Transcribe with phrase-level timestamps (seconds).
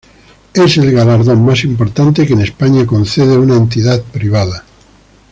[0.55, 4.63] Es el galardón más importante que en España concede una entidad privada.